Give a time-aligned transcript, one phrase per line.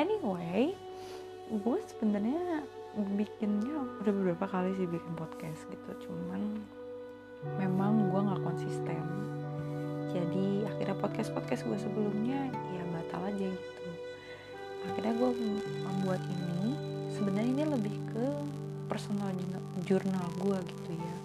[0.00, 0.72] anyway,
[1.52, 2.64] gue sebenarnya
[3.14, 6.08] bikinnya udah beberapa kali sih bikin podcast gitu.
[6.08, 6.64] Cuman
[7.60, 9.04] memang gue nggak konsisten.
[10.10, 13.88] Jadi akhirnya podcast podcast gue sebelumnya ya batal aja gitu.
[14.88, 15.30] Akhirnya gue
[15.84, 16.74] membuat ini
[17.14, 18.24] sebenarnya ini lebih ke
[18.88, 19.30] personal
[19.84, 21.16] jurnal gue gitu ya.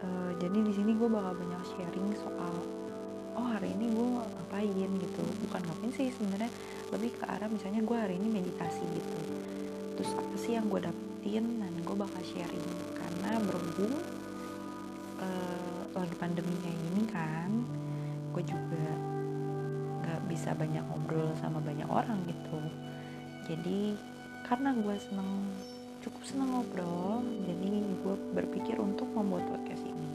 [0.00, 2.54] Uh, jadi di sini gue bakal banyak sharing soal
[3.36, 5.22] oh hari ini gue ngapain gitu.
[5.48, 6.50] Bukan ngapain sih sebenarnya
[6.90, 9.18] lebih ke arah misalnya gue hari ini meditasi gitu.
[9.98, 12.68] Terus apa sih yang gue dapetin dan gue bakal sharing?
[12.98, 13.94] Karena berhubung
[15.20, 17.50] uh, lagi pandemi kayak gini kan
[18.30, 18.86] gue juga
[20.00, 22.60] nggak bisa banyak ngobrol sama banyak orang gitu.
[23.50, 23.98] Jadi
[24.46, 25.50] karena gue seneng
[26.00, 30.10] cukup seneng ngobrol jadi gue berpikir untuk membuat podcast ini.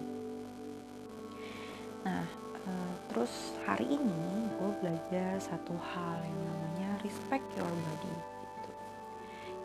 [2.07, 2.25] Nah
[2.65, 6.64] uh, terus hari ini gue belajar satu hal yang
[7.05, 8.71] respect your body gitu.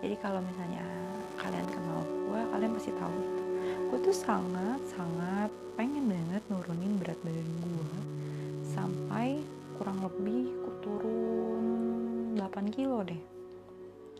[0.04, 0.84] Jadi kalau misalnya
[1.40, 3.42] kalian kenal gue kalian pasti tahu gitu
[3.90, 8.00] gue tuh sangat sangat pengen banget nurunin berat badan gue
[8.70, 9.42] sampai
[9.80, 11.64] kurang lebih ku turun
[12.36, 13.18] 8 kilo deh.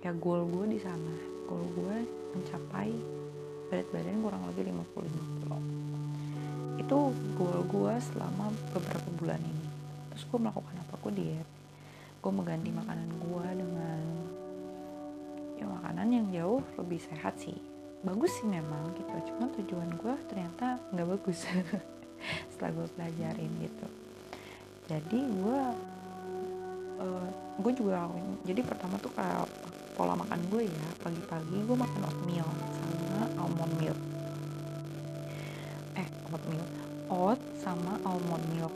[0.01, 1.15] Ya goal gue di sana.
[1.45, 1.97] Goal gue
[2.33, 2.91] mencapai
[3.69, 5.59] berat badan kurang lebih 55 kilo.
[6.81, 6.99] Itu
[7.37, 9.67] goal gue selama beberapa bulan ini.
[10.11, 10.95] Terus gue melakukan apa?
[10.99, 11.49] Gue diet
[12.21, 14.01] gue mengganti makanan gue dengan
[15.57, 17.57] ya makanan yang jauh lebih sehat sih.
[18.01, 21.49] Bagus sih memang gitu cuma tujuan gue ternyata nggak bagus
[22.53, 23.87] setelah gue pelajarin gitu.
[24.89, 25.61] Jadi gue
[27.01, 27.29] uh,
[27.61, 28.09] gue juga
[28.45, 29.49] jadi pertama tuh kayak
[29.97, 34.01] pola makan gue ya pagi-pagi gue makan oatmeal sama almond milk.
[36.31, 36.67] Oatmeal.
[37.11, 38.75] Oat sama almond milk.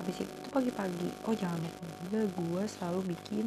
[0.00, 1.08] Habis itu pagi-pagi.
[1.28, 3.46] Oh jangan lupa juga gue selalu bikin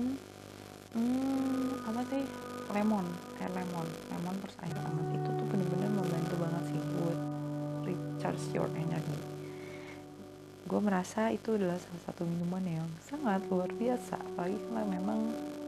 [0.93, 2.23] hmm, apa sih
[2.71, 3.05] lemon.
[3.41, 3.87] Air lemon.
[4.13, 7.19] Lemon plus air hangat itu tuh bener-bener membantu banget sih buat
[7.83, 9.17] recharge your energy.
[10.69, 14.15] Gue merasa itu adalah salah satu minuman yang sangat luar biasa.
[14.21, 15.19] Apalagi kalau memang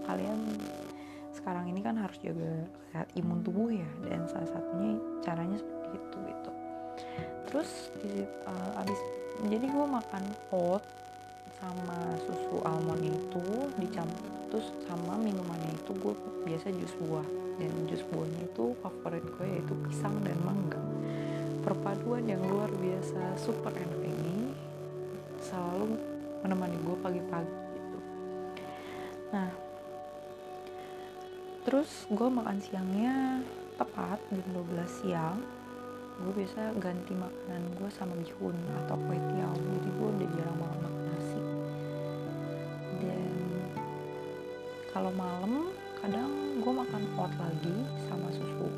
[0.05, 0.39] kalian
[1.33, 3.89] sekarang ini kan harus jaga sehat imun tubuh ya.
[4.05, 4.95] Dan salah satunya
[5.25, 6.51] caranya seperti itu gitu.
[7.50, 7.69] Terus
[8.47, 9.00] uh, abis
[9.50, 10.23] jadi gue makan
[10.53, 10.85] oat
[11.63, 13.44] sama susu almond itu
[13.79, 16.13] dicampur terus sama minumannya itu gue
[16.44, 17.25] biasa jus buah.
[17.57, 20.81] Dan jus buahnya itu favorit gue yaitu pisang dan mangga.
[21.63, 24.51] Perpaduan yang luar biasa super enak ini
[25.40, 25.96] selalu
[26.44, 28.00] menemani gue pagi-pagi gitu.
[29.31, 29.50] Nah
[31.63, 33.40] terus gue makan siangnya
[33.80, 35.40] tepat jam 12 siang.
[36.19, 38.53] Gue biasa ganti makanan gue sama bihun
[38.85, 39.53] atau kue tiaw.
[39.57, 40.80] Jadi gue udah jarang makan
[45.03, 45.68] kalau malam
[46.00, 46.31] kadang
[46.64, 47.75] gue makan oat lagi
[48.08, 48.72] sama susu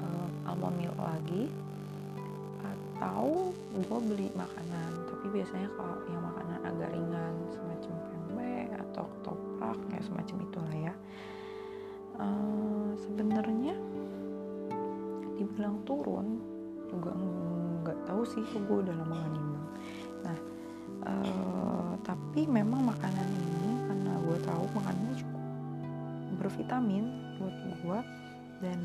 [0.00, 1.52] uh, almond milk lagi.
[2.64, 9.78] Atau gue beli makanan tapi biasanya kalau yang makanan agak ringan semacam pempek atau ketoprak
[9.92, 10.94] kayak semacam itulah ya.
[12.16, 13.76] Uh, sebenarnya
[15.36, 16.40] dibilang turun
[16.88, 17.12] juga
[17.84, 19.44] nggak tahu sih gue udah lama gak
[20.24, 20.38] nah
[21.04, 25.25] uh, tapi memang makanan ini karena gue tahu makanannya cukup
[26.46, 27.10] bervitamin
[27.42, 27.98] buat gue
[28.62, 28.78] dan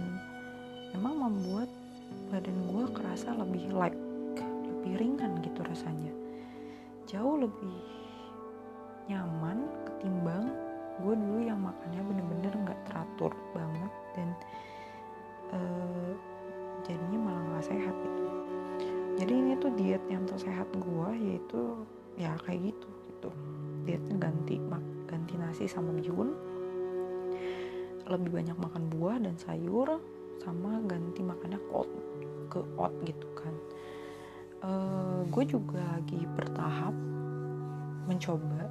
[0.98, 1.69] memang membuat
[2.34, 3.94] badan gue kerasa lebih light
[4.81, 6.10] lebih ringan gitu rasanya.
[7.06, 7.78] Jauh lebih
[9.06, 10.50] nyaman ketimbang
[11.06, 14.30] gue dulu yang makannya bener-bener nggak teratur banget dan
[15.54, 16.12] uh,
[16.81, 18.25] jadinya malah nggak sehat gitu.
[19.22, 21.62] Jadi ini tuh diet yang tersehat gue yaitu
[22.18, 23.30] ya kayak gitu gitu.
[23.86, 26.34] Dietnya ganti mak ganti nasi sama bihun
[28.09, 30.01] lebih banyak makan buah dan sayur
[30.42, 31.89] sama ganti makannya oat,
[32.50, 33.53] ke oat gitu kan.
[34.62, 36.94] Uh, gue juga lagi bertahap
[38.06, 38.69] mencoba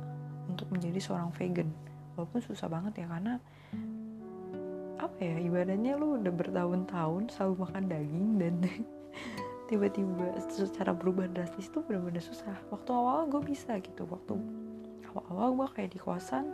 [0.51, 1.71] untuk menjadi seorang vegan.
[2.19, 3.39] Walaupun susah banget ya karena
[5.01, 8.55] apa ya ibadahnya lu udah bertahun-tahun selalu makan daging dan
[9.73, 12.55] tiba-tiba secara berubah drastis itu benar-benar susah.
[12.69, 14.37] Waktu awal gue bisa gitu waktu
[15.11, 16.51] awal-awal gue kayak di kosan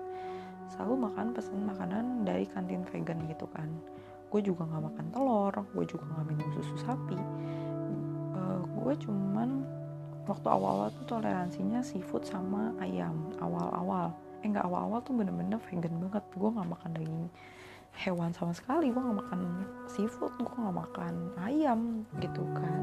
[0.70, 3.70] selalu makan pesen makanan dari kantin vegan gitu kan.
[4.30, 7.18] Gue juga nggak makan telur gue juga nggak minum susu sapi.
[8.34, 9.62] Uh, gue cuman
[10.26, 14.10] waktu awal-awal tuh toleransinya seafood sama ayam awal-awal.
[14.42, 16.24] Eh nggak awal-awal tuh bener-bener vegan banget.
[16.34, 17.26] Gue nggak makan daging
[17.96, 18.90] hewan sama sekali.
[18.90, 19.40] Gue nggak makan
[19.86, 21.14] seafood gue nggak makan
[21.46, 22.82] ayam gitu kan.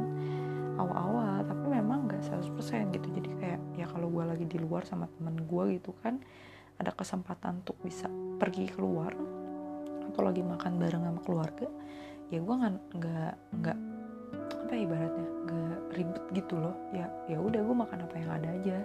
[0.80, 3.08] Awal-awal tapi memang nggak 100% gitu.
[3.12, 6.24] Jadi kayak ya kalau gue lagi di luar sama temen gue gitu kan
[6.80, 9.14] ada kesempatan untuk bisa pergi keluar
[10.10, 11.68] atau lagi makan bareng sama keluarga
[12.30, 12.74] ya gue nggak
[13.62, 13.78] nggak
[14.64, 16.76] apa ya ibaratnya nggak ribet gitu loh.
[16.90, 18.78] Ya ya udah gue makan apa yang ada aja.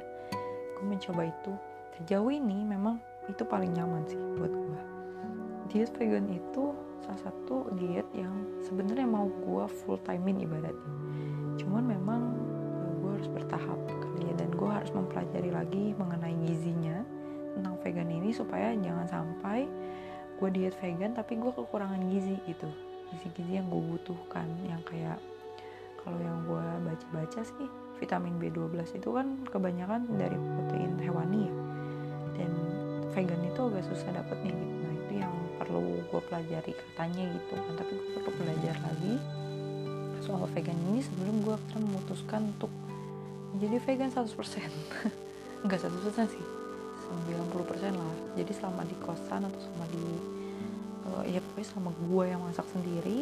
[0.76, 1.52] Gue mencoba itu.
[1.96, 4.80] Sejauh ini memang itu paling nyaman sih buat gue
[5.68, 6.72] diet vegan itu
[7.04, 8.32] salah satu diet yang
[8.64, 10.92] sebenarnya mau gue full timein ibaratnya.
[11.60, 12.22] Cuman memang
[13.04, 17.04] gue harus bertahap kali ya dan gue harus mempelajari lagi mengenai gizinya
[17.58, 19.66] tentang vegan ini supaya jangan sampai
[20.38, 22.70] gue diet vegan tapi gue kekurangan gizi gitu.
[23.10, 25.18] Gizi-gizi yang gue butuhkan yang kayak
[25.98, 27.68] kalau yang gue baca-baca sih
[27.98, 31.54] vitamin B12 itu kan kebanyakan dari protein hewani ya.
[32.38, 32.50] Dan
[33.10, 34.74] vegan itu agak susah dapetnya gitu.
[34.78, 37.74] Nah itu yang perlu gue pelajari katanya gitu kan.
[37.74, 39.14] Tapi gue perlu belajar lagi
[40.22, 42.70] soal vegan ini sebelum gue akan memutuskan untuk
[43.56, 44.28] menjadi vegan 100%
[45.64, 46.57] enggak 100% sih
[47.08, 48.14] 90% lah.
[48.36, 50.04] Jadi selama di kosan atau selama di
[51.08, 53.18] uh, ya pokoknya selama gue yang masak sendiri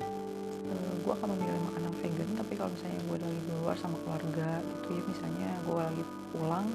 [0.00, 2.30] uh, eh, gue akan memilih makanan vegan.
[2.34, 6.04] Tapi kalau misalnya gue lagi di luar sama keluarga gitu ya misalnya gue lagi
[6.34, 6.66] pulang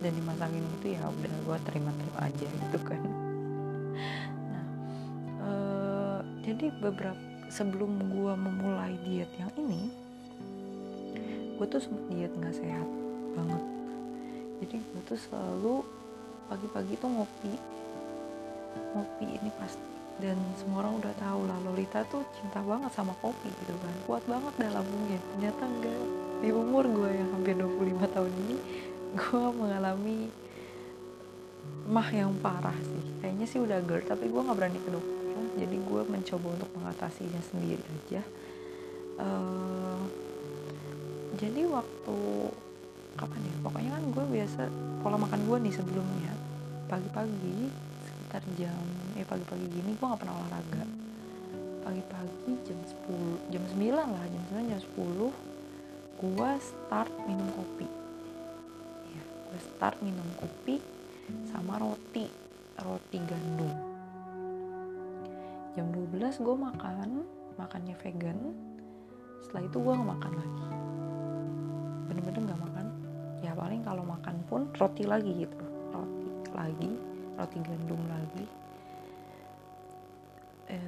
[0.00, 3.02] dan dimasakin itu ya udah gue terima-terima aja gitu kan.
[4.48, 4.66] Nah
[5.44, 9.90] uh, jadi beberapa sebelum gue memulai diet yang ini
[11.58, 12.88] gue tuh sempet diet nggak sehat
[13.34, 13.79] banget
[14.60, 15.80] jadi gue tuh selalu
[16.52, 17.52] pagi-pagi tuh ngopi.
[18.92, 19.88] Ngopi ini pasti
[20.20, 23.94] dan semua orang udah tahu lah Lolita tuh cinta banget sama kopi gitu kan.
[24.04, 25.16] Kuat banget dalam lambungnya.
[25.32, 26.04] Ternyata enggak.
[26.44, 28.56] Di umur gue yang hampir 25 tahun ini
[29.16, 30.18] gue mengalami
[31.88, 33.04] mah yang parah sih.
[33.24, 35.18] Kayaknya sih udah GERD tapi gue nggak berani ke dokter.
[35.56, 38.22] Jadi gue mencoba untuk mengatasinya sendiri aja.
[39.20, 40.04] Uh,
[41.40, 42.18] jadi waktu
[43.20, 44.62] kapan ya pokoknya kan gue biasa
[45.04, 46.32] pola makan gue nih sebelumnya
[46.88, 47.70] pagi-pagi
[48.02, 48.82] sekitar jam
[49.14, 50.84] eh pagi-pagi gini gue nggak pernah olahraga.
[51.82, 57.86] Pagi-pagi jam 10 jam 9 lah jam 9 jam 10 gue start minum kopi.
[59.12, 60.78] Ya gue start minum kopi
[61.50, 62.30] sama roti
[62.80, 63.74] roti gandum.
[65.74, 67.26] Jam 12 gue makan
[67.58, 68.38] makannya vegan.
[69.42, 70.66] Setelah itu gue nggak makan lagi.
[72.10, 72.69] Bener-bener nggak makan
[73.40, 75.64] ya paling kalau makan pun roti lagi gitu.
[75.92, 76.90] Roti lagi
[77.40, 78.44] roti gandum lagi.
[80.68, 80.78] E,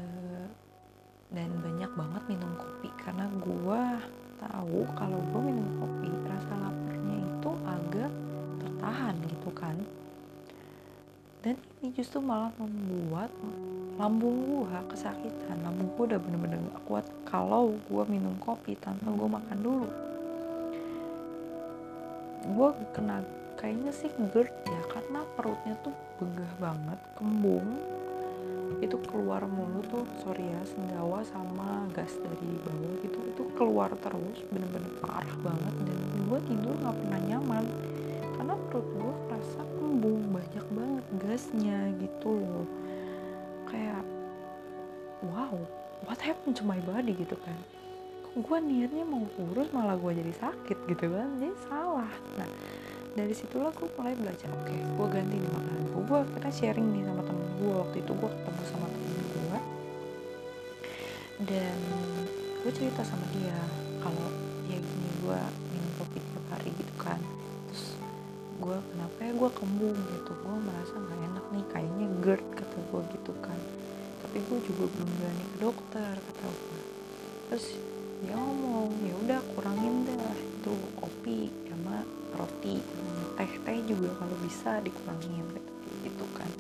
[1.33, 3.83] dan banyak banget minum kopi karena gue
[4.37, 8.13] tahu kalau gue minum kopi rasa laparnya itu agak
[8.61, 9.77] tertahan gitu kan.
[11.43, 13.33] Dan ini justru malah membuat
[13.97, 15.57] lambung gue kesakitan.
[15.65, 20.12] Lambung gue udah bener-bener gak kuat kalau gue minum kopi tanpa gue makan dulu
[22.43, 23.23] gue kena
[23.55, 27.69] kayaknya sih GERD ya karena perutnya tuh begah banget kembung.
[28.83, 34.39] Itu keluar mulu tuh sorry ya sendawa sama gas dari bawah gitu itu keluar terus
[34.51, 35.75] bener-bener parah banget.
[35.87, 37.65] Dan gue tidur nggak pernah nyaman
[38.35, 42.67] karena perut gue rasa kembung banyak banget gasnya gitu loh.
[43.71, 44.03] Kayak
[45.31, 45.55] wow
[46.03, 47.59] what happened to my body gitu kan
[48.33, 51.29] gue niatnya mau kurus malah gue jadi sakit gitu kan.
[51.37, 52.13] Jadi salah.
[52.41, 52.49] Nah
[53.13, 56.89] dari situlah gue mulai belajar oke okay, gue ganti nih makanan gue gue akhirnya sharing
[56.97, 59.59] nih sama temen gue waktu itu gue ketemu sama temen gue
[61.45, 61.79] dan
[62.65, 63.59] gue cerita sama dia
[64.01, 64.29] kalau
[64.65, 65.39] ya gini gue
[65.77, 67.21] minum kopi tiap hari gitu kan.
[67.69, 68.01] Terus
[68.65, 70.33] gue kenapa ya gue kembung gitu.
[70.33, 73.61] Gue merasa nggak enak nih kayaknya GERD kata gue gitu kan.
[74.25, 76.83] Tapi gue juga belum berani ke dokter kata gue
[77.53, 77.77] terus
[78.23, 82.07] dia ngomong ya udah kurangin deh itu kopi sama
[82.39, 82.79] roti
[83.35, 85.43] teh teh juga kalau bisa dikurangin
[86.07, 86.51] gitu kan.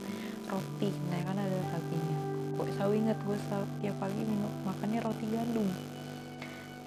[0.51, 2.19] Roti nah kan ada raginya
[2.53, 5.69] gue selalu inget gue selalu tiap pagi minum makannya roti gandum.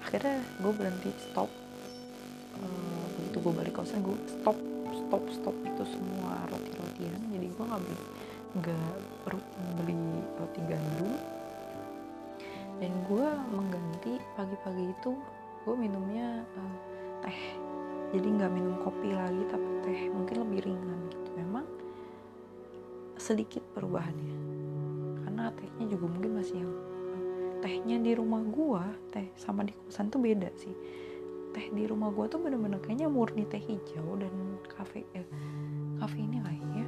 [0.04, 1.50] Akhirnya gue berhenti stop.
[2.56, 4.56] Uh, begitu gue balik kosan gue stop
[5.06, 7.98] stop stop itu semua roti rotian jadi gue nggak beli
[8.58, 8.90] nggak
[9.78, 9.96] beli
[10.40, 11.12] roti gandum
[12.76, 15.12] dan gue mengganti pagi-pagi itu
[15.64, 16.76] gue minumnya uh,
[17.24, 17.40] teh.
[18.14, 20.00] Jadi nggak minum kopi lagi tapi teh.
[20.12, 21.30] Mungkin lebih ringan gitu.
[21.34, 21.66] Memang
[23.18, 24.36] sedikit perubahannya.
[25.26, 26.72] Karena tehnya juga mungkin masih yang
[27.64, 30.76] tehnya di rumah gua teh sama di kosan tuh beda sih.
[31.50, 34.30] Teh di rumah gua tuh bener-bener kayaknya murni teh hijau dan
[34.70, 35.26] kafe eh,
[35.98, 36.86] kafe ini lah ya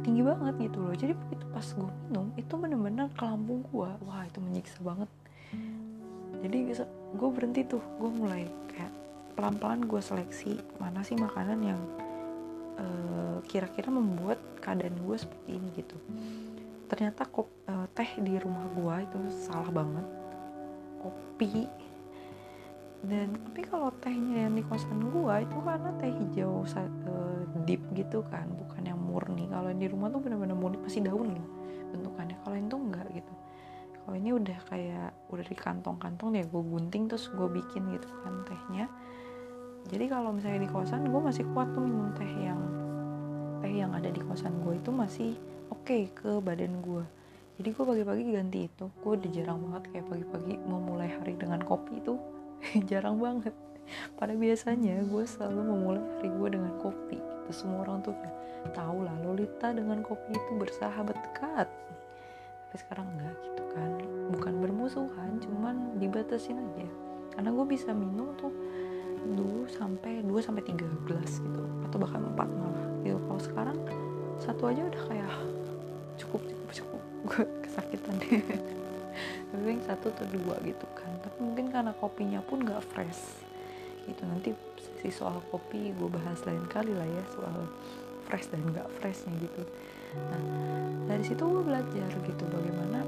[0.00, 0.94] tinggi banget gitu loh.
[0.94, 5.10] Jadi begitu pas gue minum itu bener-bener ke lambung gue wah itu menyiksa banget
[6.40, 6.72] jadi
[7.16, 8.92] gue berhenti tuh gue mulai kayak
[9.36, 11.80] pelan-pelan gue seleksi mana sih makanan yang
[12.80, 15.96] uh, kira-kira membuat keadaan gue seperti ini gitu.
[16.90, 20.06] Ternyata kop, uh, teh di rumah gue itu salah banget.
[21.00, 21.68] Kopi.
[23.00, 28.20] Dan tapi kalau tehnya yang di kosan gua itu karena teh hijau uh, deep gitu
[28.28, 29.48] kan bukan yang murni.
[29.48, 31.48] Kalau yang di rumah tuh bener-bener murni masih daun loh
[31.96, 32.36] bentukannya.
[32.44, 33.32] Kalau itu enggak gitu
[34.10, 38.42] kalau ini udah kayak udah di kantong-kantong ya gue gunting terus gue bikin gitu kan
[38.42, 38.90] tehnya.
[39.86, 42.58] Jadi kalau misalnya di kosan gue masih kuat tuh minum teh yang
[43.62, 45.38] teh yang ada di kosan gue itu masih
[45.70, 47.06] oke okay ke badan gue
[47.54, 51.62] jadi gue pagi-pagi ganti itu gue udah jarang banget kayak pagi-pagi mau mulai hari dengan
[51.62, 52.18] kopi itu
[52.90, 53.54] jarang banget.
[54.18, 57.14] Pada biasanya gue selalu memulai hari gue dengan kopi.
[57.46, 58.18] Itu semua orang tuh
[58.74, 61.70] tahu lah Lolita dengan kopi itu bersahabat dekat
[62.70, 63.90] tapi sekarang enggak gitu kan.
[64.30, 66.86] Bukan bermusuhan cuman dibatasin aja.
[67.34, 68.54] Karena gue bisa minum tuh
[69.34, 71.66] dulu sampai 2 sampai tiga gelas gitu.
[71.90, 73.18] Atau bahkan empat malah gitu.
[73.26, 73.78] Kalau sekarang
[74.38, 75.34] satu aja udah kayak
[76.14, 77.02] cukup cukup cukup.
[77.26, 78.14] Gue kesakitan.
[78.22, 78.38] Deh
[79.50, 81.10] tapi yang satu atau dua gitu kan.
[81.26, 83.42] Tapi mungkin karena kopinya pun gak fresh
[84.06, 84.22] gitu.
[84.22, 87.66] Nanti sisi soal kopi gue bahas lain kali lah ya soal
[88.30, 89.66] fresh dan gak freshnya gitu
[90.16, 90.42] nah
[91.10, 93.02] dari situ gue belajar gitu bagaimana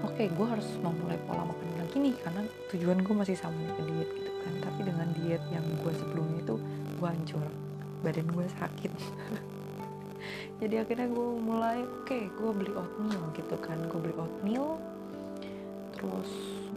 [0.00, 3.82] oke okay, gue harus memulai pola makan lagi nih karena tujuan gue masih sama ke
[3.82, 4.54] diet gitu kan.
[4.62, 6.56] Tapi dengan diet yang gue sebelumnya itu
[7.02, 7.44] gue hancur
[8.06, 8.92] badan gue sakit.
[10.62, 13.78] Jadi akhirnya gue mulai oke okay, gue beli oatmeal gitu kan.
[13.90, 14.78] Gue beli oatmeal
[15.98, 16.30] terus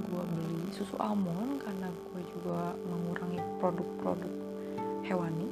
[0.10, 4.34] gue beli susu almond karena gue juga mengurangi produk-produk
[5.06, 5.48] hewani.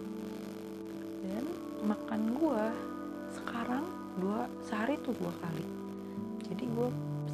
[1.21, 1.45] Dan
[1.85, 2.63] makan gue
[5.01, 5.65] tuh dua kali.
[6.45, 6.89] Jadi gue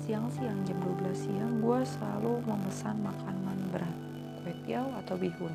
[0.08, 3.98] siang-siang jam 12 siang gue selalu memesan makanan berat
[4.40, 5.52] kue tiaw atau bihun.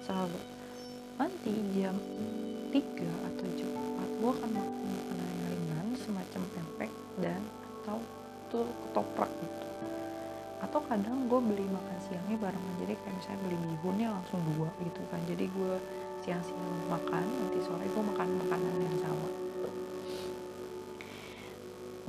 [0.00, 0.40] Selalu.
[1.20, 1.96] Nanti jam
[2.72, 2.80] 3
[3.28, 7.40] atau jam 4 gue akan makan makanan yang ringan semacam pempek dan
[7.84, 8.00] atau
[8.48, 9.68] tuh ketoprak gitu.
[10.64, 12.74] Atau kadang gue beli makan siangnya barengan.
[12.80, 15.20] Jadi kayak misalnya beli bihunnya langsung dua gitu kan.
[15.28, 15.74] Jadi gue
[16.24, 19.45] siang-siang makan nanti sore gue makan makanan yang sama.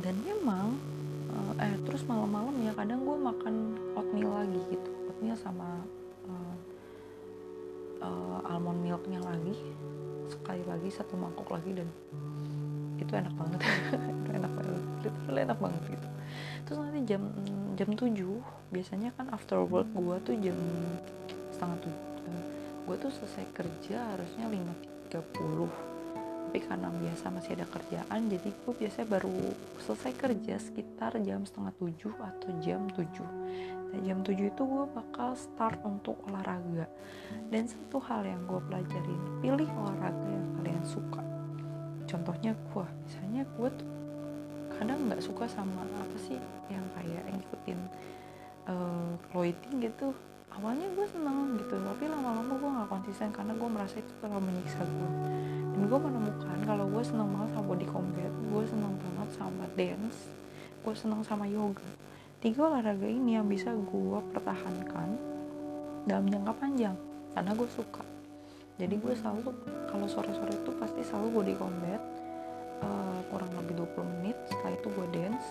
[0.07, 0.79] Dan memang
[1.59, 4.91] eh, eh terus malam-malam ya kadang gue makan oatmeal lagi gitu.
[5.11, 5.83] Oatmeal sama
[6.31, 6.55] uh,
[7.99, 9.51] uh, almond milknya lagi
[10.31, 11.91] sekali lagi satu mangkok lagi dan
[12.95, 13.59] itu enak banget.
[14.23, 14.83] Itu enak banget.
[15.03, 16.07] Itu enak banget gitu.
[16.63, 17.23] Terus nanti jam
[17.75, 18.15] jam 7
[18.71, 20.55] biasanya kan after work gue tuh jam
[21.51, 22.05] setengah tujuh.
[22.87, 24.47] Gue tuh selesai kerja harusnya
[25.11, 25.86] 5.30
[26.47, 29.51] tapi karena biasa masih ada kerjaan jadi gue biasanya baru
[29.83, 33.03] selesai kerja sekitar jam setengah tujuh atau jam 7
[33.91, 36.87] dan jam 7 itu gue bakal start untuk olahraga.
[37.47, 41.23] Dan satu hal yang gue pelajarin pilih olahraga yang kalian suka.
[42.07, 43.89] Contohnya gue misalnya gue tuh
[44.77, 46.37] kadang nggak suka sama apa sih
[46.69, 47.79] yang kayak ngikutin
[48.69, 50.13] uh, clothing gitu
[50.55, 54.79] awalnya gue seneng gitu tapi lama-lama gue nggak konsisten karena gue merasa itu terlalu menyiksa
[54.85, 55.09] gue
[55.75, 60.37] dan gue menemukan kalau gue seneng banget sama body combat gue seneng banget sama dance
[60.87, 61.83] gue seneng sama yoga.
[62.39, 65.19] Tiga olahraga ini yang bisa gue pertahankan
[66.07, 66.95] dalam jangka panjang
[67.35, 68.07] karena gue suka.
[68.79, 69.51] Jadi gue selalu
[69.91, 71.99] kalau sore-sore itu pasti selalu body combat
[72.87, 75.47] uh, kurang lebih 20 menit setelah itu gue dance.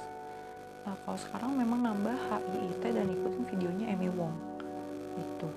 [0.89, 4.56] Nah kalau sekarang memang nambah HIIT dan ikutin videonya Amy Wong
[5.17, 5.49] itu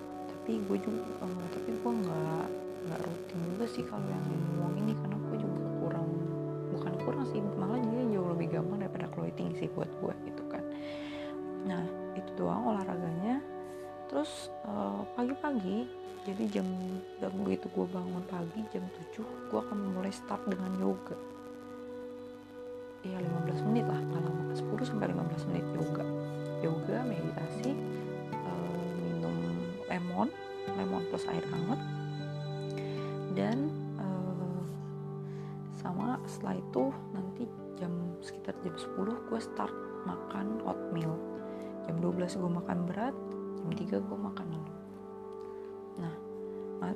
[0.49, 2.45] tapi gue juga uh, tapi gue nggak
[2.89, 4.25] nggak rutin juga sih kalau yang
[4.57, 6.09] Wong ini karena gue juga kurang
[6.73, 10.63] bukan kurang sih malah dia jauh lebih gampang daripada clothing sih buat gue gitu kan.
[11.69, 11.83] Nah
[12.17, 13.43] itu doang olahraganya.
[14.09, 15.85] Terus uh, pagi-pagi
[16.25, 16.67] jadi jam
[17.21, 18.81] jam begitu gue bangun pagi jam
[19.13, 21.17] 7 gue akan mulai start dengan yoga.
[23.05, 26.05] Ya 15 menit lah lama 10 sampai 15 menit yoga.
[26.59, 27.71] Yoga meditasi
[29.89, 30.29] lemon
[30.77, 31.81] lemon plus air hangat.
[33.34, 34.62] Dan uh,
[35.81, 37.43] sama setelah itu nanti
[37.75, 37.91] jam
[38.22, 39.74] sekitar jam 10 gue start
[40.05, 41.17] makan oatmeal.
[41.89, 43.15] Jam 12 gue makan berat
[43.60, 44.77] jam 3 gue makan malam
[46.00, 46.15] nah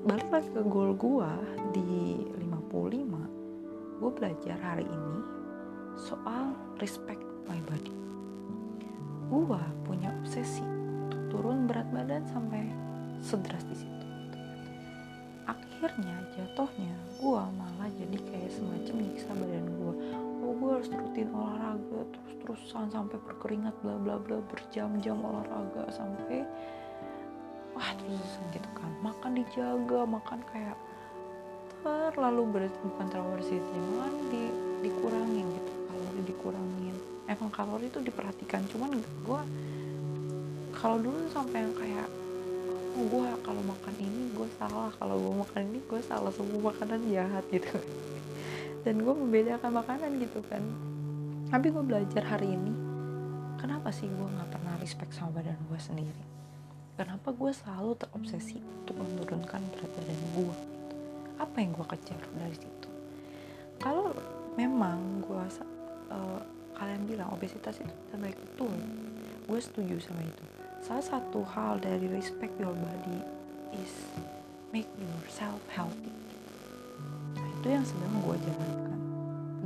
[0.08, 1.32] balik lagi ke goal gue
[1.76, 5.18] di 55 gue belajar hari ini
[5.94, 7.94] soal respect my body.
[9.30, 10.66] Gue punya obsesi
[11.08, 12.66] untuk turun berat badan sampai
[13.24, 14.08] sedrastis itu
[15.48, 19.94] akhirnya jatuhnya gue malah jadi kayak semacam nyiksa badan gue
[20.44, 26.44] oh gue harus rutin olahraga terus-terusan sampai berkeringat bla bla bla berjam-jam olahraga sampai
[27.74, 28.92] wah terus gitu kan.
[29.02, 30.78] Makan dijaga makan kayak
[31.84, 34.44] terlalu ber bukan terlalu bersih makan di
[34.88, 36.96] dikurangin gitu kalori dikurangin.
[37.28, 39.42] Emang kalori itu diperhatikan cuman gue
[40.76, 42.08] kalau dulu sampai yang kayak
[42.94, 44.94] gue kalau makan ini gue salah.
[45.02, 46.30] Kalau gue makan ini gue salah.
[46.30, 47.82] Semua makanan jahat gitu.
[48.86, 50.62] Dan gue membedakan makanan gitu kan.
[51.50, 52.74] Tapi gue belajar hari ini
[53.58, 56.24] kenapa sih gue nggak pernah respect sama badan gue sendiri?
[56.94, 60.56] Kenapa gue selalu terobsesi untuk menurunkan berat badan gue
[61.42, 62.90] apa yang gue kejar dari situ?
[63.82, 64.14] Kalau
[64.60, 65.44] memang gue
[66.14, 66.42] uh,
[66.78, 68.74] kalian bilang obesitas itu terbaik betul.
[69.50, 73.24] Gue setuju sama itu salah satu hal dari respect your body
[73.80, 74.12] is
[74.76, 76.12] make yourself healthy.
[77.40, 79.00] Nah, itu yang sedang gue jalankan.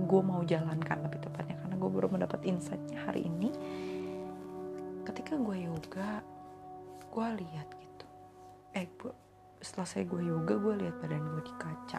[0.06, 3.50] Gue mau jalankan lebih tepatnya karena gue baru mendapat insightnya hari ini.
[5.10, 6.22] Ketika gue yoga
[7.10, 8.06] gue lihat gitu.
[8.78, 9.10] Eh gue
[9.58, 11.98] setelah saya gue yoga gue lihat badan gue di kaca.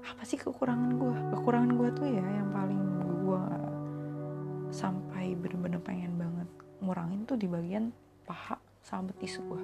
[0.00, 2.80] Apa sih kekurangan gue kekurangan gue tuh ya yang paling
[3.20, 3.44] gue
[4.72, 6.48] sampai bener-bener pengen banget
[6.80, 7.92] ngurangin tuh di bagian
[8.30, 8.54] paha
[8.86, 9.62] sama betis gue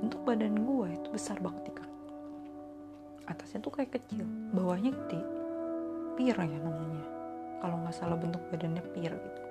[0.00, 1.72] bentuk badan gue itu besar banget di
[3.32, 5.20] atasnya tuh kayak kecil bawahnya gede.
[6.18, 7.04] Pir ya namanya.
[7.62, 9.42] Kalau nggak salah bentuk badannya pir gitu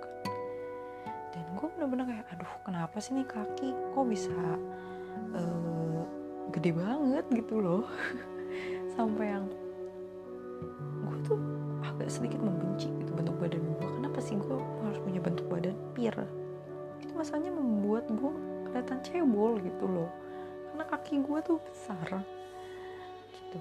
[1.31, 3.71] dan gue bener-bener kayak aduh kenapa sih nih kaki?
[3.95, 4.35] Kok bisa
[5.31, 6.03] uh,
[6.51, 7.87] gede banget gitu loh?
[8.99, 9.47] Sampai yang
[11.07, 11.39] gue tuh
[11.87, 16.13] agak sedikit membenci gitu bentuk badan gue kenapa sih gue harus punya bentuk badan pir
[17.11, 18.31] itu masalahnya membuat gue
[18.71, 20.07] kelihatan cebol gitu loh
[20.71, 22.07] karena kaki gue tuh besar
[23.35, 23.59] gitu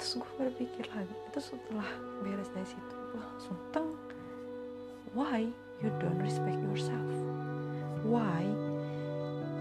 [0.00, 1.88] terus gue berpikir lagi itu setelah
[2.24, 3.92] beres dari situ gue langsung teng
[5.12, 5.44] why
[5.82, 7.14] you don't respect yourself?
[8.02, 8.42] Why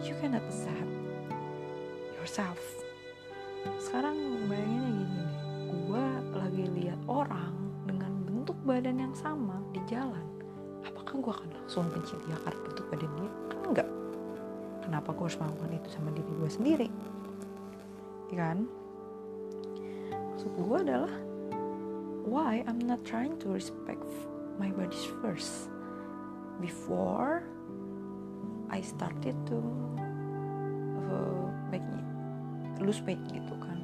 [0.01, 0.93] you cannot accept
[2.17, 2.59] yourself?
[3.77, 4.17] Sekarang
[4.49, 5.31] bayanginnya gini deh,
[5.69, 7.53] gue lagi lihat orang
[7.85, 10.26] dengan bentuk badan yang sama di jalan.
[11.17, 13.32] Apakah gue akan langsung benci dia karena bentuk badan dia?
[13.49, 13.89] Kan enggak.
[14.86, 16.88] Kenapa gue harus melakukan itu sama diri gue sendiri?
[18.30, 18.58] Ya kan?
[20.13, 21.13] Maksud gue adalah
[22.21, 24.06] why I'm not trying to respect
[24.62, 24.93] my body
[25.25, 25.73] first
[26.62, 27.41] before
[28.69, 29.58] I started to
[31.01, 31.82] uh, make
[32.77, 33.82] lose weight gitu kan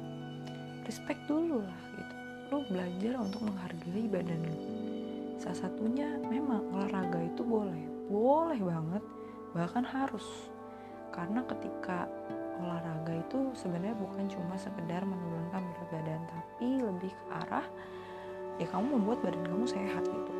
[0.86, 2.14] respect dulu lah gitu
[2.54, 4.73] lu belajar untuk menghargai badan lu
[5.44, 9.04] salah satunya memang olahraga itu boleh boleh banget
[9.52, 10.24] bahkan harus.
[11.12, 12.08] Karena ketika
[12.58, 17.66] olahraga itu sebenarnya bukan cuma sekedar menurunkan berat badan tapi lebih ke arah
[18.56, 20.32] ya kamu membuat badan kamu sehat gitu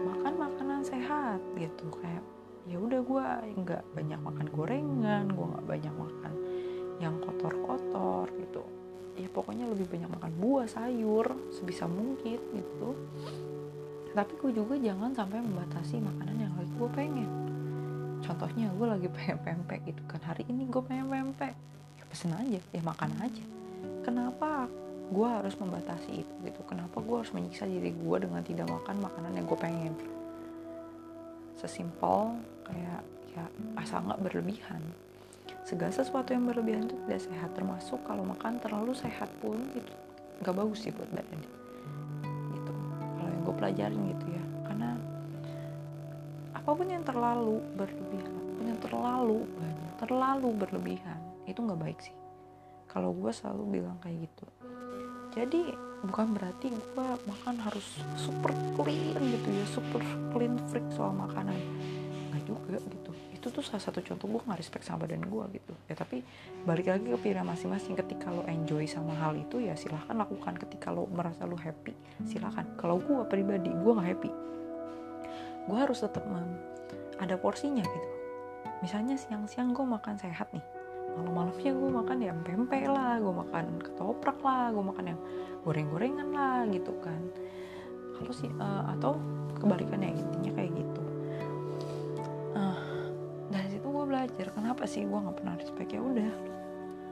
[0.00, 2.24] makan makanan sehat gitu kayak
[2.64, 3.26] ya udah gue
[3.60, 6.32] nggak banyak makan gorengan gue nggak banyak makan
[7.00, 8.60] yang kotor-kotor gitu.
[9.16, 12.96] Ya pokoknya lebih banyak makan buah sayur sebisa mungkin gitu
[14.10, 17.30] tapi gue juga jangan sampai membatasi makanan yang lagi gue pengen.
[18.26, 20.18] Contohnya gue lagi pengen pempek gitu kan.
[20.26, 21.54] Hari ini gue pengen pempek.
[21.94, 22.58] Ya pesen aja.
[22.58, 23.44] Ya makan aja.
[24.02, 24.66] Kenapa
[25.10, 26.60] gue harus membatasi itu gitu?
[26.66, 29.94] Kenapa gue harus menyiksa diri gue dengan tidak makan makanan yang gue pengen?
[31.54, 32.34] Sesimpel
[32.66, 33.44] kayak ya
[33.78, 34.82] asal nggak berlebihan.
[35.62, 37.50] Segala sesuatu yang berlebihan itu tidak sehat.
[37.54, 39.94] Termasuk kalau makan terlalu sehat pun itu
[40.42, 41.59] nggak bagus sih buat badan
[43.40, 44.44] yang gue pelajarin gitu ya.
[44.68, 44.88] Karena
[46.52, 51.98] apa pun yang terlalu berlebihan apa pun yang terlalu banyak terlalu berlebihan itu nggak baik
[52.04, 52.16] sih.
[52.84, 54.44] Kalau gue selalu bilang kayak gitu.
[55.32, 55.72] Jadi
[56.04, 60.04] bukan berarti gue makan harus super clean gitu ya super
[60.36, 61.56] clean freak soal makanan.
[62.28, 63.09] Nggak juga gitu
[63.40, 65.72] itu tuh salah satu contoh gue nggak respect sama badan gue gitu.
[65.88, 66.20] Ya tapi
[66.68, 67.96] balik lagi ke pilihan masing-masing.
[67.96, 70.60] Ketika lo enjoy sama hal itu ya silahkan lakukan.
[70.60, 71.96] Ketika lo merasa lo happy
[72.28, 72.68] silahkan.
[72.76, 74.30] Kalau gue pribadi gue nggak happy
[75.70, 76.26] gue harus tetap
[77.22, 78.08] ada porsinya gitu.
[78.82, 80.64] Misalnya siang-siang gue makan sehat nih.
[81.14, 85.20] Malam-malamnya gue makan ya pempek lah gue makan ketoprak lah gue makan yang
[85.62, 87.20] goreng-gorengan lah gitu kan.
[88.18, 89.14] Kalau sih uh, atau
[89.62, 91.02] kebalikannya intinya kayak gitu.
[92.56, 92.78] Uh,
[94.00, 95.92] gue belajar kenapa sih gue nggak pernah respect?
[95.92, 96.32] Ya udah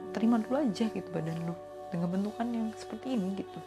[0.09, 1.53] terima dulu aja gitu badan lu
[1.93, 3.61] dengan bentukan yang seperti ini gitu.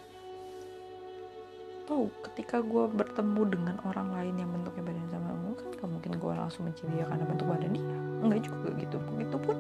[1.87, 6.13] Tahu ketika gue bertemu dengan orang lain yang bentuknya badan sama gue kan gak mungkin
[6.19, 7.95] gue langsung benci dia karena bentuk badan dia.
[8.27, 8.97] Enggak juga gitu.
[9.15, 9.57] Begitu pun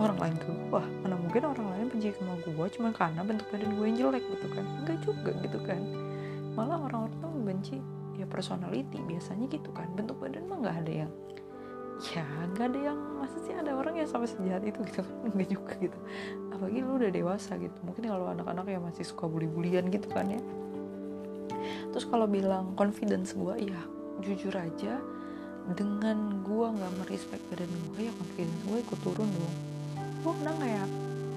[0.00, 3.68] orang lain ke gue mana mungkin orang lain benci sama gue cuma karena bentuk badan
[3.76, 4.64] gue yang jelek gitu kan.
[4.80, 5.80] Enggak juga gitu kan.
[6.56, 7.76] Malah orang-orang tuh benci
[8.16, 9.92] ya personality biasanya gitu kan.
[9.92, 11.12] Bentuk badan mah nggak ada yang
[11.96, 15.16] ya nggak ada yang masa sih ada orang yang sampai sejahat itu gitu kan?
[15.32, 15.98] Enggak juga gitu.
[16.52, 17.78] Apalagi lu udah dewasa gitu.
[17.84, 20.40] Mungkin kalau anak-anak yang masih suka bully-bulian gitu kan ya.
[21.90, 23.80] Terus kalau bilang confidence gue ya
[24.20, 25.00] jujur aja
[25.72, 29.56] dengan gue nggak merespek badan gue ya confidence gue ikut turun dong.
[30.20, 30.88] Gue pernah kayak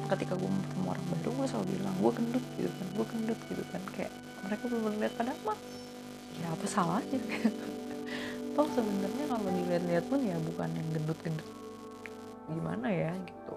[0.10, 2.88] ketika gue ketemu orang baru gue selalu bilang gue gendut gitu kan.
[3.00, 3.82] Gue gendut gitu kan.
[3.96, 4.12] Kayak
[4.44, 5.60] mereka belum lihat pada mah
[6.40, 7.20] ya apa salahnya
[8.54, 11.50] toh sebenarnya kalau dilihat-lihat pun ya bukan yang gendut-gendut
[12.50, 13.56] gimana ya gitu.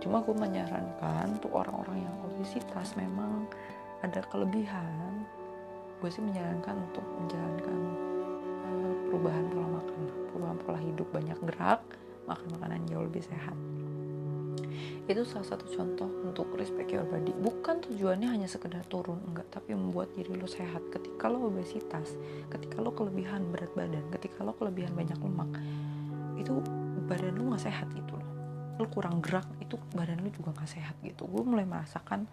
[0.00, 3.44] Cuma aku menyarankan untuk orang-orang yang obesitas memang
[4.00, 5.24] ada kelebihan.
[6.00, 7.80] Gue sih menyarankan untuk menjalankan
[8.64, 9.96] uh, perubahan pola makan
[10.32, 11.08] perubahan pola hidup.
[11.12, 11.80] Banyak gerak
[12.24, 13.56] makan makanan jauh lebih sehat
[15.06, 17.30] itu salah satu contoh untuk respect your body.
[17.30, 20.82] Bukan tujuannya hanya sekedar turun enggak tapi membuat diri lo sehat.
[20.90, 22.14] Ketika lo obesitas
[22.50, 25.50] ketika lo kelebihan berat badan ketika lo kelebihan banyak lemak
[26.36, 26.58] itu
[27.06, 28.30] badan lo nggak sehat gitu loh.
[28.76, 31.24] Lo kurang gerak itu badan lo juga nggak sehat gitu.
[31.30, 32.26] Gue mulai merasakan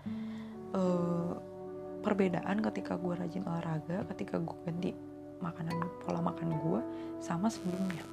[0.73, 1.33] uh,
[2.03, 4.91] perbedaan ketika gue rajin olahraga ketika gue ganti
[5.39, 6.81] makanan pola makan gue
[7.21, 8.03] sama sebelumnya.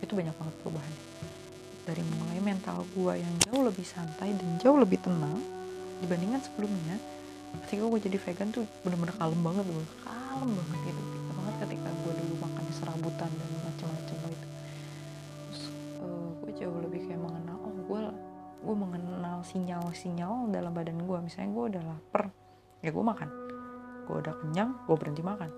[0.00, 1.39] Itu banyak banget perubahannya
[1.90, 5.42] dari mulai mental gue yang jauh lebih santai dan jauh lebih tenang
[5.98, 6.94] dibandingkan sebelumnya
[7.66, 11.88] ketika gue jadi vegan tuh bener-bener kalem banget gue kalem banget gitu beda banget ketika
[11.90, 14.46] gue dulu makan serabutan dan macam-macam itu
[15.50, 15.62] terus
[15.98, 18.00] uh, gue jauh lebih kayak mengenal oh gue
[18.60, 22.24] gue mengenal sinyal-sinyal dalam badan gue misalnya gue udah lapar
[22.80, 23.28] ya gue makan.
[24.08, 25.50] Gue udah kenyang gue berhenti makan.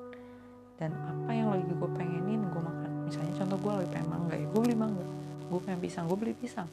[0.79, 2.90] Dan apa yang lagi gue pengenin gue makan.
[3.07, 5.07] Misalnya contoh gue lagi pengen mangga ya gue beli mangga
[5.53, 6.69] gue pengen pisang gue beli pisang.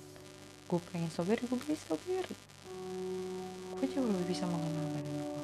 [0.71, 2.35] Gue pengen strawberry gue beli strawberry.
[3.75, 5.39] Gue jauh lebih bisa mengenal badan gue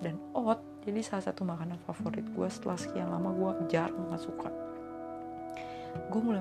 [0.00, 4.48] dan oat jadi salah satu makanan favorit gue setelah sekian lama gue jarang gak suka.
[6.08, 6.40] Gue mulai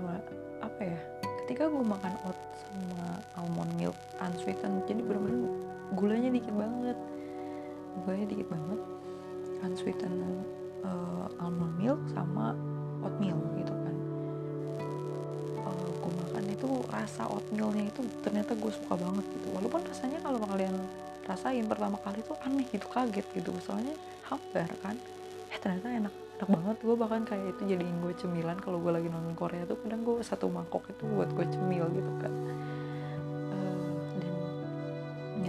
[0.63, 0.99] apa ya?
[1.43, 5.51] Ketika gue makan oat sama almond milk unsweetened jadi bener-bener
[5.99, 6.97] gulanya dikit banget.
[8.07, 8.79] Gulanya dikit banget.
[9.59, 10.47] Unsweetened
[10.87, 12.55] uh, almond milk sama
[13.03, 13.88] oatmeal gitu kan
[16.29, 19.49] makan itu rasa oatmealnya itu ternyata gue suka banget gitu.
[19.57, 20.77] Walaupun rasanya kalau kalian
[21.25, 23.49] rasain pertama kali itu aneh gitu kaget gitu.
[23.65, 23.97] Soalnya
[24.29, 24.93] hambar kan.
[25.49, 26.77] Eh ternyata enak enak banget.
[26.85, 29.81] Gue bahkan kayak itu jadiin gue cemilan kalau gue lagi nonton Korea tuh.
[29.81, 32.33] Kadang gue satu mangkok itu buat gue cemil gitu kan.
[33.49, 33.89] Uh,
[34.21, 34.33] dan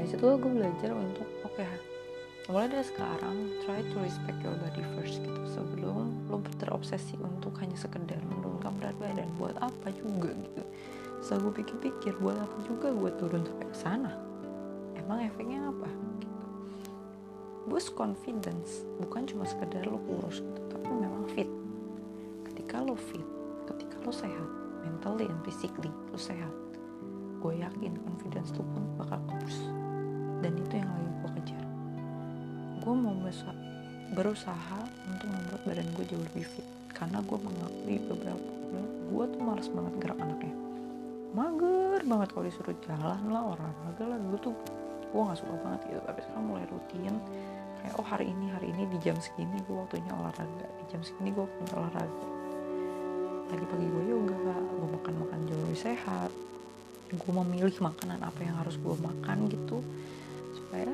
[0.01, 1.69] ya situ gue belajar untuk oke okay,
[2.51, 5.43] mulai dari sekarang try to respect your body first gitu.
[5.55, 10.63] Sebelum lo terobsesi untuk hanya sekedar menurunkan berat badan buat apa juga gitu.
[11.23, 14.13] Setelah gue pikir-pikir buat apa juga gue turun sampai ke sana?
[14.99, 15.87] Emang efeknya apa?
[16.19, 16.39] Gitu.
[17.71, 18.83] Boost confidence.
[18.99, 21.49] Bukan cuma sekedar lo kurus gitu tapi memang fit.
[22.51, 23.25] Ketika lo fit
[23.71, 24.49] ketika lo sehat
[24.83, 26.51] mentally and physically lo sehat
[27.41, 29.57] gue yakin confidence lo pun bakal kebus
[30.43, 31.65] dan itu yang lagi gue kejar
[32.81, 33.15] gue mau
[34.11, 36.67] berusaha, untuk membuat badan gue jauh lebih fit.
[36.91, 40.55] Karena gue mengakui beberapa bulan gue tuh males banget gerak anaknya.
[41.31, 44.19] Mager banget kalau disuruh jalan lah olahraga lah.
[44.19, 44.55] Gue tuh
[45.11, 46.01] gue nggak suka banget gitu.
[46.07, 47.15] Tapi sekarang mulai rutin
[47.81, 51.33] kayak oh hari ini hari ini di jam segini gue waktunya olahraga di jam segini
[51.33, 52.27] gue punya olahraga.
[53.51, 56.31] Lagi pagi gue yoga gue makan makan jauh lebih sehat.
[57.11, 59.83] Gue memilih makanan apa yang harus gue makan gitu
[60.55, 60.87] supaya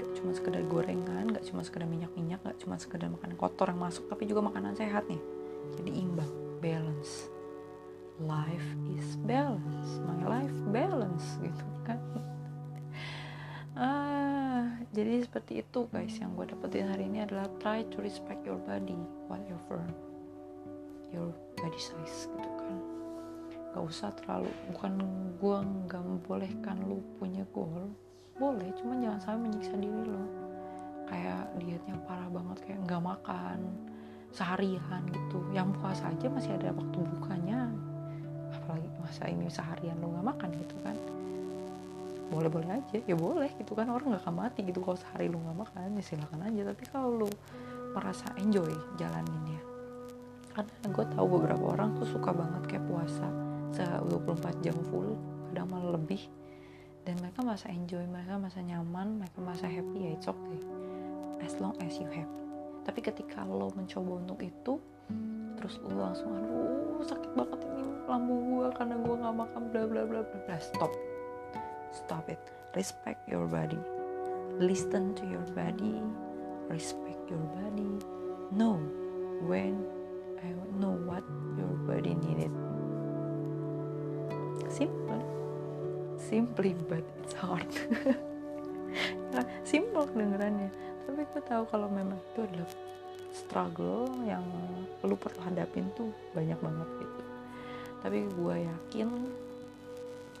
[0.00, 4.04] gak cuma sekedar gorengan gak cuma sekedar minyak-minyak gak cuma sekedar makanan kotor yang masuk
[4.12, 5.16] tapi juga makanan sehat nih.
[5.80, 6.28] Jadi imbang
[6.60, 7.32] balance.
[8.20, 9.88] Life is balance.
[10.04, 11.96] My life balance gitu kan.
[13.72, 16.12] Ah jadi seperti itu guys.
[16.20, 19.80] Yang gue dapetin hari ini adalah try to respect your body whatever
[21.08, 22.76] your body size gitu kan.
[23.72, 24.92] Gak usah terlalu bukan
[25.40, 27.88] gue nggak membolehkan lu punya goal.
[28.36, 30.49] Boleh cuma jangan sampai menyiksa diri lo
[31.10, 33.58] kayak dietnya parah banget kayak nggak makan
[34.30, 35.42] seharian gitu.
[35.50, 37.66] Yang puasa aja masih ada waktu bukanya.
[38.54, 40.96] Apalagi masa ini seharian lo nggak makan gitu kan.
[42.30, 42.98] Boleh-boleh aja.
[43.02, 43.90] Ya boleh gitu kan.
[43.90, 45.98] Orang nggak akan mati gitu kalau sehari lu nggak makan.
[45.98, 46.60] Ya silakan aja.
[46.70, 47.28] Tapi kalau lu
[47.90, 49.60] merasa enjoy jalaninnya.
[50.54, 53.26] Karena gue tahu beberapa orang tuh suka banget kayak puasa
[53.70, 55.18] se 24 jam full
[55.50, 56.22] kadang malah lebih.
[57.02, 60.60] Dan mereka masa enjoy mereka masa nyaman mereka masa happy ya it's okay
[61.44, 62.40] as long as you happy
[62.84, 64.80] tapi ketika lo mencoba untuk itu
[65.60, 70.02] terus lo langsung aduh sakit banget ini lambung gue karena gue nggak makan bla bla
[70.02, 70.58] bla bla bla.
[70.58, 70.90] Stop.
[71.94, 72.42] Stop it.
[72.74, 73.78] Respect your body.
[74.58, 76.02] Listen to your body.
[76.66, 77.86] Respect your body.
[78.50, 78.82] Know
[79.46, 79.86] when
[80.42, 81.22] I know what
[81.54, 82.50] your body needed.
[84.66, 85.22] Simple.
[86.18, 87.70] Simply but it's hard.
[89.62, 90.74] Simple kedengerannya
[91.10, 92.70] tapi gue tahu kalau memang itu adalah
[93.34, 94.46] struggle yang
[95.02, 96.06] lu perlu hadapin tuh
[96.38, 97.22] banyak banget gitu.
[97.98, 99.08] Tapi gue yakin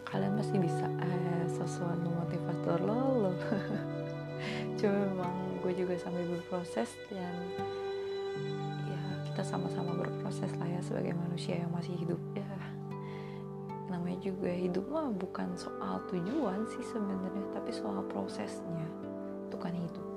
[0.06, 3.32] kalian pasti bisa eh sesuatu motivator lo lo.
[4.78, 7.34] Cuma memang gue juga sambil berproses dan
[8.86, 12.22] ya kita sama-sama berproses lah ya sebagai manusia yang masih hidup.
[12.38, 12.46] Ya
[13.90, 18.86] namanya juga hidup mah bukan soal tujuan sih sebenarnya tapi soal prosesnya.
[19.50, 20.09] Itu kan hidup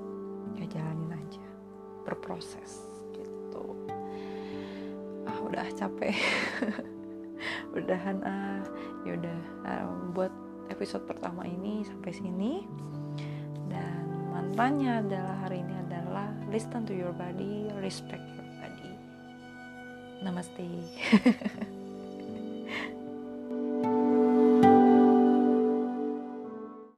[0.74, 1.46] jalanin aja.
[2.02, 2.84] Berproses
[3.14, 3.64] gitu.
[5.24, 6.18] Ah udah capek.
[7.78, 8.60] Udahan ah
[9.06, 10.32] yaudah um, buat
[10.68, 12.52] episode pertama ini sampai sini.
[13.70, 18.92] Dan mantranya adalah hari ini adalah listen to your body respect your body.
[20.26, 20.66] Namaste